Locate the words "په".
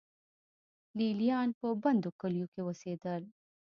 1.59-1.67